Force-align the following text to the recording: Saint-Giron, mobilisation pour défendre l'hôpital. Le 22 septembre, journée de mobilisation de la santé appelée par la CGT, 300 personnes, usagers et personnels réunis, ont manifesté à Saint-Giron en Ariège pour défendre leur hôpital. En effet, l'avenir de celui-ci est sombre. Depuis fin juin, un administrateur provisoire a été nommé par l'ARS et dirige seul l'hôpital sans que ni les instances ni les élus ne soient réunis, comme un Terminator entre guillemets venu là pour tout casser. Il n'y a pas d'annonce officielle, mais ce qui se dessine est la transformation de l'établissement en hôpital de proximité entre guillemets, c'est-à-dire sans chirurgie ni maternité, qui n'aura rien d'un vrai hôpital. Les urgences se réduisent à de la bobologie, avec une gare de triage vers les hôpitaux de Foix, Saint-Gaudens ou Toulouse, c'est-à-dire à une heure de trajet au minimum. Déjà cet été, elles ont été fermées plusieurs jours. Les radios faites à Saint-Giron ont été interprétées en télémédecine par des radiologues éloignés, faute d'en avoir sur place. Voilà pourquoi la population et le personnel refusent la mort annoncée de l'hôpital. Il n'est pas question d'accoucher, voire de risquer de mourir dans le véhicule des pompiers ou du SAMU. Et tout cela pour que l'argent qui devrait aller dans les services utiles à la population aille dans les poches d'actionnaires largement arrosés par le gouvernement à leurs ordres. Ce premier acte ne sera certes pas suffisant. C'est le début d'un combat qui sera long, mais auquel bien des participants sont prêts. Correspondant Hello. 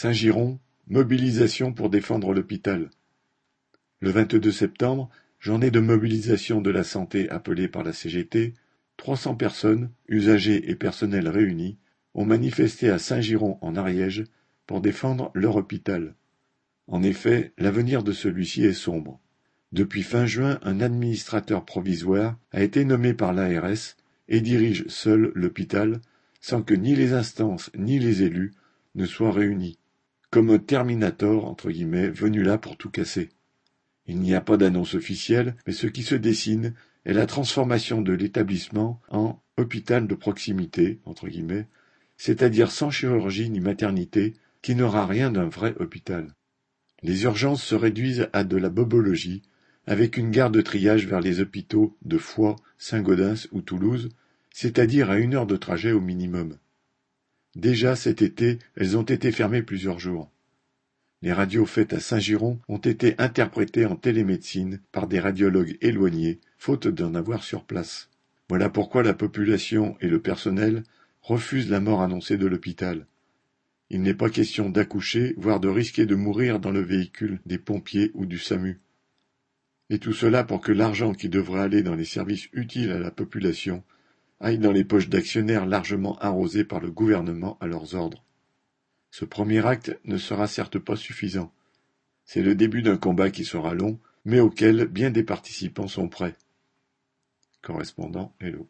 Saint-Giron, 0.00 0.60
mobilisation 0.86 1.72
pour 1.72 1.90
défendre 1.90 2.32
l'hôpital. 2.32 2.88
Le 3.98 4.10
22 4.10 4.52
septembre, 4.52 5.10
journée 5.40 5.72
de 5.72 5.80
mobilisation 5.80 6.60
de 6.60 6.70
la 6.70 6.84
santé 6.84 7.28
appelée 7.30 7.66
par 7.66 7.82
la 7.82 7.92
CGT, 7.92 8.54
300 8.96 9.34
personnes, 9.34 9.90
usagers 10.06 10.70
et 10.70 10.76
personnels 10.76 11.26
réunis, 11.26 11.78
ont 12.14 12.24
manifesté 12.24 12.90
à 12.90 13.00
Saint-Giron 13.00 13.58
en 13.60 13.74
Ariège 13.74 14.22
pour 14.68 14.80
défendre 14.80 15.32
leur 15.34 15.56
hôpital. 15.56 16.14
En 16.86 17.02
effet, 17.02 17.52
l'avenir 17.58 18.04
de 18.04 18.12
celui-ci 18.12 18.62
est 18.62 18.74
sombre. 18.74 19.18
Depuis 19.72 20.04
fin 20.04 20.26
juin, 20.26 20.60
un 20.62 20.80
administrateur 20.80 21.64
provisoire 21.64 22.38
a 22.52 22.62
été 22.62 22.84
nommé 22.84 23.14
par 23.14 23.32
l'ARS 23.32 23.96
et 24.28 24.40
dirige 24.40 24.86
seul 24.86 25.32
l'hôpital 25.34 26.00
sans 26.40 26.62
que 26.62 26.74
ni 26.74 26.94
les 26.94 27.14
instances 27.14 27.72
ni 27.76 27.98
les 27.98 28.22
élus 28.22 28.52
ne 28.94 29.06
soient 29.06 29.32
réunis, 29.32 29.76
comme 30.30 30.50
un 30.50 30.58
Terminator 30.58 31.44
entre 31.46 31.70
guillemets 31.70 32.08
venu 32.08 32.42
là 32.42 32.58
pour 32.58 32.76
tout 32.76 32.90
casser. 32.90 33.30
Il 34.06 34.20
n'y 34.20 34.34
a 34.34 34.40
pas 34.40 34.56
d'annonce 34.56 34.94
officielle, 34.94 35.54
mais 35.66 35.72
ce 35.72 35.86
qui 35.86 36.02
se 36.02 36.14
dessine 36.14 36.74
est 37.04 37.12
la 37.12 37.26
transformation 37.26 38.02
de 38.02 38.12
l'établissement 38.12 39.00
en 39.10 39.40
hôpital 39.56 40.06
de 40.06 40.14
proximité 40.14 41.00
entre 41.04 41.28
guillemets, 41.28 41.66
c'est-à-dire 42.16 42.70
sans 42.70 42.90
chirurgie 42.90 43.50
ni 43.50 43.60
maternité, 43.60 44.34
qui 44.62 44.74
n'aura 44.74 45.06
rien 45.06 45.30
d'un 45.30 45.48
vrai 45.48 45.74
hôpital. 45.78 46.34
Les 47.02 47.22
urgences 47.24 47.62
se 47.62 47.74
réduisent 47.74 48.28
à 48.32 48.44
de 48.44 48.56
la 48.56 48.70
bobologie, 48.70 49.42
avec 49.86 50.16
une 50.16 50.30
gare 50.30 50.50
de 50.50 50.60
triage 50.60 51.06
vers 51.06 51.20
les 51.20 51.40
hôpitaux 51.40 51.96
de 52.02 52.18
Foix, 52.18 52.56
Saint-Gaudens 52.76 53.46
ou 53.52 53.62
Toulouse, 53.62 54.08
c'est-à-dire 54.52 55.10
à 55.10 55.18
une 55.18 55.34
heure 55.34 55.46
de 55.46 55.56
trajet 55.56 55.92
au 55.92 56.00
minimum. 56.00 56.58
Déjà 57.58 57.96
cet 57.96 58.22
été, 58.22 58.60
elles 58.76 58.96
ont 58.96 59.02
été 59.02 59.32
fermées 59.32 59.64
plusieurs 59.64 59.98
jours. 59.98 60.30
Les 61.22 61.32
radios 61.32 61.66
faites 61.66 61.92
à 61.92 61.98
Saint-Giron 61.98 62.60
ont 62.68 62.78
été 62.78 63.16
interprétées 63.18 63.84
en 63.84 63.96
télémédecine 63.96 64.78
par 64.92 65.08
des 65.08 65.18
radiologues 65.18 65.76
éloignés, 65.80 66.38
faute 66.56 66.86
d'en 66.86 67.16
avoir 67.16 67.42
sur 67.42 67.64
place. 67.64 68.10
Voilà 68.48 68.70
pourquoi 68.70 69.02
la 69.02 69.12
population 69.12 69.96
et 70.00 70.06
le 70.06 70.22
personnel 70.22 70.84
refusent 71.20 71.68
la 71.68 71.80
mort 71.80 72.00
annoncée 72.00 72.36
de 72.36 72.46
l'hôpital. 72.46 73.06
Il 73.90 74.02
n'est 74.02 74.14
pas 74.14 74.30
question 74.30 74.70
d'accoucher, 74.70 75.34
voire 75.36 75.58
de 75.58 75.68
risquer 75.68 76.06
de 76.06 76.14
mourir 76.14 76.60
dans 76.60 76.70
le 76.70 76.82
véhicule 76.82 77.40
des 77.44 77.58
pompiers 77.58 78.12
ou 78.14 78.24
du 78.24 78.38
SAMU. 78.38 78.78
Et 79.90 79.98
tout 79.98 80.12
cela 80.12 80.44
pour 80.44 80.60
que 80.60 80.70
l'argent 80.70 81.12
qui 81.12 81.28
devrait 81.28 81.62
aller 81.62 81.82
dans 81.82 81.96
les 81.96 82.04
services 82.04 82.46
utiles 82.52 82.92
à 82.92 83.00
la 83.00 83.10
population 83.10 83.82
aille 84.40 84.58
dans 84.58 84.72
les 84.72 84.84
poches 84.84 85.08
d'actionnaires 85.08 85.66
largement 85.66 86.18
arrosés 86.18 86.64
par 86.64 86.80
le 86.80 86.90
gouvernement 86.90 87.56
à 87.60 87.66
leurs 87.66 87.94
ordres. 87.94 88.24
Ce 89.10 89.24
premier 89.24 89.64
acte 89.64 89.98
ne 90.04 90.18
sera 90.18 90.46
certes 90.46 90.78
pas 90.78 90.96
suffisant. 90.96 91.52
C'est 92.24 92.42
le 92.42 92.54
début 92.54 92.82
d'un 92.82 92.96
combat 92.96 93.30
qui 93.30 93.44
sera 93.44 93.74
long, 93.74 93.98
mais 94.24 94.40
auquel 94.40 94.86
bien 94.86 95.10
des 95.10 95.22
participants 95.22 95.88
sont 95.88 96.08
prêts. 96.08 96.34
Correspondant 97.62 98.34
Hello. 98.40 98.66